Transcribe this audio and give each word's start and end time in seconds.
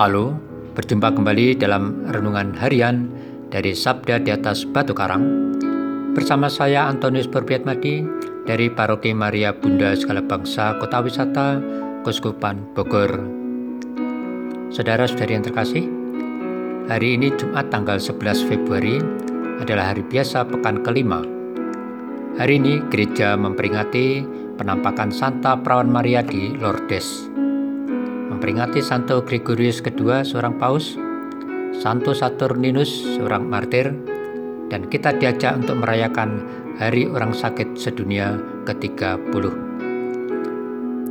Halo, 0.00 0.32
berjumpa 0.72 1.12
kembali 1.12 1.60
dalam 1.60 2.08
renungan 2.08 2.56
harian 2.56 3.04
dari 3.52 3.76
Sabda 3.76 4.16
di 4.24 4.32
atas 4.32 4.64
Batu 4.64 4.96
Karang. 4.96 5.52
Bersama 6.16 6.48
saya 6.48 6.88
Antonius 6.88 7.28
Madi 7.28 8.00
dari 8.48 8.72
Paroki 8.72 9.12
Maria 9.12 9.52
Bunda 9.52 9.92
Segala 9.92 10.24
Bangsa 10.24 10.80
Kota 10.80 11.04
Wisata 11.04 11.60
Kuskupan 12.00 12.72
Bogor. 12.72 13.12
Saudara-saudari 14.72 15.36
yang 15.36 15.44
terkasih, 15.44 15.84
hari 16.88 17.20
ini 17.20 17.36
Jumat 17.36 17.68
tanggal 17.68 18.00
11 18.00 18.48
Februari 18.48 19.04
adalah 19.60 19.92
hari 19.92 20.00
biasa 20.00 20.48
pekan 20.48 20.80
kelima. 20.80 21.20
Hari 22.40 22.56
ini 22.56 22.80
gereja 22.88 23.36
memperingati 23.36 24.24
penampakan 24.56 25.12
Santa 25.12 25.60
Perawan 25.60 25.92
Maria 25.92 26.24
di 26.24 26.56
Lourdes 26.56 27.29
memperingati 28.40 28.80
Santo 28.80 29.20
Gregorius 29.20 29.84
II 29.84 30.24
seorang 30.24 30.56
paus, 30.56 30.96
Santo 31.76 32.16
Saturninus 32.16 32.88
seorang 32.88 33.44
martir, 33.44 33.92
dan 34.72 34.88
kita 34.88 35.12
diajak 35.12 35.60
untuk 35.60 35.84
merayakan 35.84 36.48
Hari 36.80 37.04
Orang 37.12 37.36
Sakit 37.36 37.76
Sedunia 37.76 38.40
ke-30. 38.64 39.44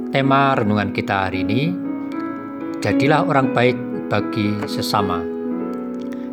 Tema 0.10 0.58
renungan 0.58 0.90
kita 0.90 1.30
hari 1.30 1.46
ini, 1.46 1.70
Jadilah 2.82 3.22
orang 3.22 3.54
baik 3.54 3.78
bagi 4.10 4.66
sesama. 4.66 5.22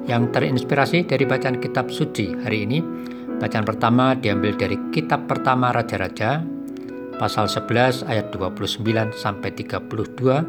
Yang 0.09 0.33
terinspirasi 0.33 1.05
dari 1.05 1.28
bacaan 1.28 1.61
kitab 1.61 1.92
suci 1.92 2.41
hari 2.41 2.65
ini, 2.65 2.81
bacaan 3.37 3.69
pertama 3.69 4.17
diambil 4.17 4.56
dari 4.56 4.81
kitab 4.97 5.28
pertama 5.28 5.77
Raja-Raja, 5.77 6.55
pasal 7.16 7.48
11 7.48 8.05
ayat 8.09 8.33
29 8.33 8.84
sampai 9.16 9.51
32 9.56 10.45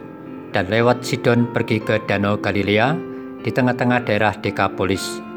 dan 0.51 0.67
lewat 0.67 1.07
Sidon 1.07 1.47
pergi 1.55 1.79
ke 1.79 2.03
Danau 2.03 2.35
Galilea 2.35 3.10
di 3.41 3.49
tengah-tengah 3.49 4.05
daerah 4.05 4.33
Dekapolis 4.37 5.31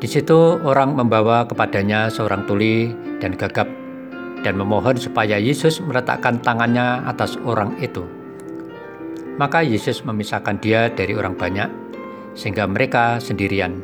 di 0.00 0.08
situ 0.08 0.56
orang 0.64 0.96
membawa 0.96 1.44
kepadanya 1.44 2.08
seorang 2.08 2.48
tuli 2.48 2.88
dan 3.20 3.36
gagap 3.36 3.68
dan 4.40 4.56
memohon 4.56 4.96
supaya 4.96 5.36
Yesus 5.36 5.84
meletakkan 5.84 6.40
tangannya 6.40 7.04
atas 7.04 7.36
orang 7.44 7.76
itu. 7.84 8.08
Maka 9.36 9.60
Yesus 9.60 10.00
memisahkan 10.00 10.56
dia 10.56 10.88
dari 10.88 11.12
orang 11.12 11.36
banyak 11.36 11.68
sehingga 12.32 12.64
mereka 12.64 13.20
sendirian. 13.20 13.76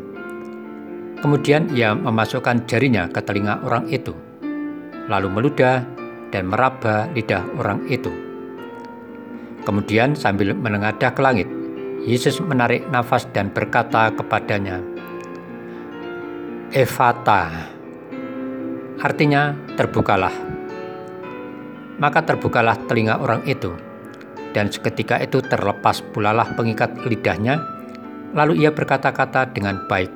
Kemudian 1.20 1.68
ia 1.76 1.92
memasukkan 1.92 2.64
jarinya 2.64 3.12
ke 3.12 3.20
telinga 3.20 3.60
orang 3.60 3.84
itu, 3.92 4.16
lalu 5.12 5.28
meludah 5.28 5.84
dan 6.32 6.48
meraba 6.48 7.12
lidah 7.12 7.44
orang 7.60 7.84
itu. 7.92 8.08
Kemudian 9.68 10.16
sambil 10.16 10.56
menengadah 10.56 11.12
ke 11.12 11.20
langit, 11.20 11.48
Yesus 12.06 12.38
menarik 12.38 12.86
nafas 12.94 13.26
dan 13.34 13.50
berkata 13.50 14.14
kepadanya, 14.14 14.78
Evata 16.70 17.66
artinya 19.02 19.58
terbukalah. 19.74 20.30
Maka 21.98 22.22
terbukalah 22.22 22.78
telinga 22.86 23.18
orang 23.18 23.42
itu, 23.42 23.74
dan 24.54 24.70
seketika 24.70 25.18
itu 25.18 25.42
terlepas 25.42 25.98
pulalah 26.14 26.47
pengikat 26.54 26.94
lidahnya, 27.10 27.58
lalu 28.38 28.62
ia 28.62 28.70
berkata-kata 28.70 29.50
dengan 29.50 29.82
baik. 29.91 30.12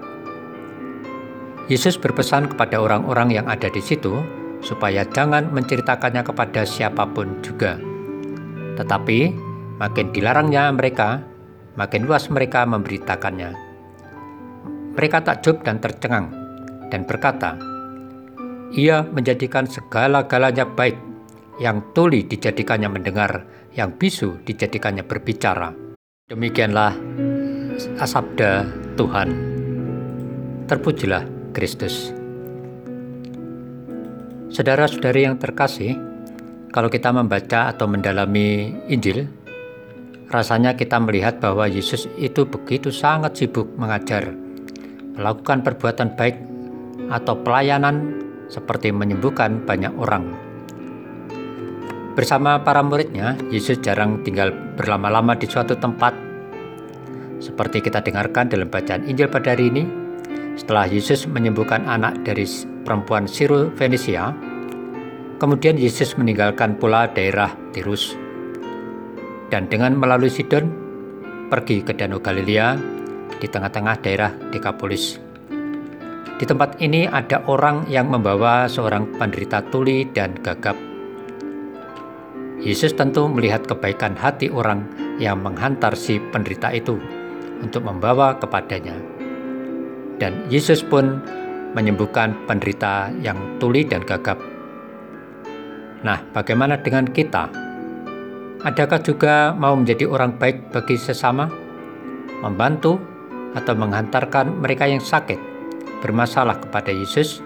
Yesus 1.66 1.98
berpesan 1.98 2.54
kepada 2.54 2.78
orang-orang 2.78 3.34
yang 3.34 3.47
ada 3.50 3.66
di 3.66 3.82
situ 3.82 4.22
supaya 4.62 5.03
jangan 5.10 5.50
menceritakannya 5.50 6.22
kepada 6.22 6.62
siapa 6.62 7.03
pun 7.10 7.42
juga. 7.42 7.78
Tetapi 8.78 9.19
makin 9.78 10.06
dilarangnya 10.15 10.70
mereka, 10.75 11.29
makin 11.75 12.06
luas 12.06 12.31
mereka 12.31 12.66
memberitakannya. 12.66 13.50
Mereka 14.97 15.22
takjub 15.22 15.62
dan 15.62 15.78
tercengang 15.78 16.31
dan 16.91 17.06
berkata, 17.06 17.54
Ia 18.75 19.03
menjadikan 19.06 19.66
segala-galanya 19.66 20.66
baik, 20.66 20.98
yang 21.62 21.92
tuli 21.94 22.26
dijadikannya 22.26 22.88
mendengar, 22.88 23.47
yang 23.75 23.94
bisu 23.94 24.42
dijadikannya 24.47 25.06
berbicara. 25.06 25.75
Demikianlah 26.30 26.94
asabda 27.98 28.66
Tuhan. 28.94 29.28
Terpujilah 30.70 31.26
Kristus. 31.50 32.14
Saudara-saudari 34.50 35.26
yang 35.26 35.38
terkasih, 35.38 35.94
kalau 36.70 36.91
kita 36.91 37.10
membaca 37.10 37.70
atau 37.70 37.86
mendalami 37.91 38.75
Injil, 38.86 39.26
rasanya 40.30 40.78
kita 40.78 40.96
melihat 41.02 41.42
bahwa 41.42 41.66
Yesus 41.66 42.06
itu 42.14 42.46
begitu 42.46 42.94
sangat 42.94 43.34
sibuk 43.34 43.66
mengajar, 43.74 44.30
melakukan 45.18 45.66
perbuatan 45.66 46.14
baik 46.14 46.38
atau 47.10 47.34
pelayanan 47.42 48.22
seperti 48.46 48.94
menyembuhkan 48.94 49.66
banyak 49.66 49.91
orang. 49.98 50.30
Bersama 52.14 52.62
para 52.62 52.82
muridnya, 52.82 53.34
Yesus 53.50 53.82
jarang 53.82 54.22
tinggal 54.22 54.54
berlama-lama 54.78 55.34
di 55.34 55.46
suatu 55.50 55.74
tempat. 55.78 56.14
Seperti 57.42 57.82
kita 57.82 58.02
dengarkan 58.02 58.50
dalam 58.50 58.70
bacaan 58.70 59.06
Injil 59.06 59.30
pada 59.30 59.54
hari 59.54 59.70
ini, 59.72 59.82
setelah 60.58 60.86
Yesus 60.86 61.26
menyembuhkan 61.26 61.86
anak 61.86 62.22
dari 62.22 62.44
perempuan 62.84 63.24
Siru 63.24 63.72
Venesia, 63.74 64.34
kemudian 65.41 65.80
Yesus 65.80 66.14
meninggalkan 66.18 66.76
pula 66.76 67.08
daerah 67.10 67.54
Tirus. 67.72 68.29
Dan 69.50 69.66
dengan 69.66 69.99
melalui 69.99 70.31
Sidon, 70.31 70.71
pergi 71.50 71.83
ke 71.83 71.91
Danau 71.99 72.22
Galilea 72.22 72.78
di 73.43 73.47
tengah-tengah 73.50 73.99
daerah 73.99 74.31
Dekapolis. 74.55 75.19
Di 76.38 76.49
tempat 76.49 76.78
ini 76.81 77.05
ada 77.05 77.44
orang 77.50 77.84
yang 77.91 78.09
membawa 78.09 78.65
seorang 78.71 79.10
penderita 79.19 79.60
tuli 79.69 80.09
dan 80.09 80.39
gagap. 80.41 80.78
Yesus 82.65 82.97
tentu 82.97 83.28
melihat 83.28 83.66
kebaikan 83.66 84.16
hati 84.16 84.49
orang 84.49 84.87
yang 85.21 85.43
menghantar 85.43 85.93
si 85.99 86.16
penderita 86.33 86.72
itu 86.72 86.97
untuk 87.60 87.84
membawa 87.84 88.39
kepadanya. 88.41 88.97
Dan 90.16 90.49
Yesus 90.49 90.81
pun 90.81 91.21
menyembuhkan 91.77 92.37
penderita 92.49 93.12
yang 93.21 93.37
tuli 93.60 93.84
dan 93.84 94.06
gagap. 94.06 94.41
Nah, 96.00 96.25
bagaimana 96.33 96.81
dengan 96.81 97.05
kita? 97.05 97.59
Adakah 98.60 99.00
juga 99.00 99.56
mau 99.56 99.72
menjadi 99.72 100.04
orang 100.04 100.37
baik 100.37 100.69
bagi 100.72 101.00
sesama, 101.00 101.48
membantu, 102.44 103.00
atau 103.56 103.75
menghantarkan 103.75 104.60
mereka 104.60 104.87
yang 104.87 105.00
sakit? 105.00 105.50
bermasalah 106.00 106.59
kepada 106.59 106.91
Yesus 106.91 107.44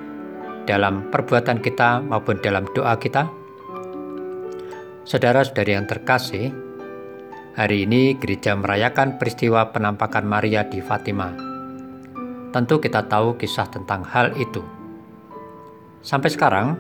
dalam 0.65 1.11
perbuatan 1.11 1.61
kita 1.61 2.01
maupun 2.01 2.39
dalam 2.41 2.65
doa 2.73 2.97
kita? 2.97 3.29
Saudara-saudari 5.05 5.77
yang 5.77 5.85
terkasih, 5.85 6.49
hari 7.59 7.85
ini 7.85 8.17
gereja 8.17 8.57
merayakan 8.57 9.21
peristiwa 9.21 9.69
penampakan 9.69 10.25
Maria 10.25 10.65
di 10.65 10.81
Fatima. 10.81 11.35
Tentu 12.55 12.81
kita 12.81 13.05
tahu 13.05 13.37
kisah 13.37 13.69
tentang 13.69 14.07
hal 14.09 14.33
itu. 14.39 14.63
Sampai 16.01 16.33
sekarang, 16.33 16.79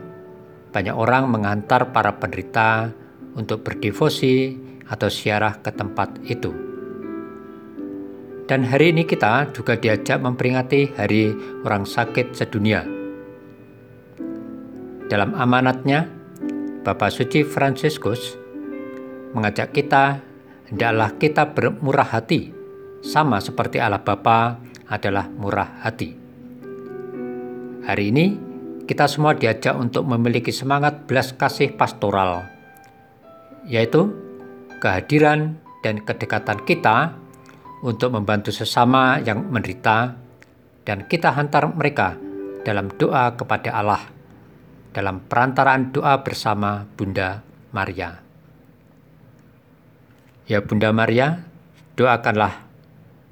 banyak 0.72 0.94
orang 0.94 1.28
mengantar 1.28 1.92
para 1.92 2.16
penderita 2.16 2.94
untuk 3.34 3.66
berdevosi 3.66 4.54
atau 4.86 5.10
siarah 5.10 5.58
ke 5.62 5.70
tempat 5.74 6.18
itu. 6.26 6.50
Dan 8.44 8.60
hari 8.68 8.92
ini 8.92 9.08
kita 9.08 9.56
juga 9.56 9.80
diajak 9.80 10.20
memperingati 10.20 10.92
Hari 10.92 11.22
Orang 11.64 11.88
Sakit 11.88 12.36
Sedunia. 12.36 12.84
Dalam 15.08 15.32
amanatnya, 15.32 16.04
Bapak 16.84 17.08
Suci 17.08 17.40
Fransiskus 17.40 18.36
mengajak 19.32 19.72
kita 19.72 20.20
hendaklah 20.68 21.16
kita 21.16 21.56
bermurah 21.56 22.04
hati 22.04 22.52
sama 23.00 23.40
seperti 23.40 23.80
Allah 23.80 24.04
Bapa 24.04 24.60
adalah 24.92 25.24
murah 25.32 25.80
hati. 25.80 26.12
Hari 27.84 28.04
ini 28.12 28.26
kita 28.84 29.08
semua 29.08 29.32
diajak 29.32 29.72
untuk 29.80 30.04
memiliki 30.04 30.52
semangat 30.52 31.08
belas 31.08 31.32
kasih 31.32 31.72
pastoral, 31.72 32.44
yaitu 33.68 34.12
kehadiran 34.80 35.60
dan 35.84 36.00
kedekatan 36.00 36.64
kita 36.64 37.16
untuk 37.84 38.16
membantu 38.16 38.48
sesama 38.48 39.20
yang 39.20 39.44
menderita, 39.52 40.16
dan 40.88 41.04
kita 41.04 41.32
hantar 41.32 41.68
mereka 41.72 42.16
dalam 42.64 42.88
doa 42.96 43.36
kepada 43.36 43.72
Allah. 43.76 44.02
dalam 44.94 45.18
perantaraan 45.26 45.90
doa 45.90 46.22
bersama 46.22 46.86
Bunda 46.94 47.42
Maria. 47.74 48.22
Ya 50.46 50.62
Bunda 50.62 50.94
Maria, 50.94 51.42
doakanlah, 51.98 52.62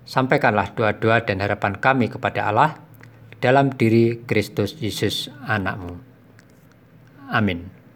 sampaikanlah 0.02 0.74
doa-doa 0.74 1.22
dan 1.22 1.38
harapan 1.38 1.78
kami 1.78 2.10
kepada 2.10 2.50
Allah 2.50 2.82
dalam 3.38 3.70
diri 3.70 4.26
Kristus 4.26 4.74
Yesus 4.82 5.30
anakmu. 5.46 6.02
Amin. 7.30 7.81